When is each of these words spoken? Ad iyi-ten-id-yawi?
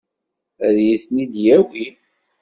Ad 0.67 0.75
iyi-ten-id-yawi? 0.79 1.85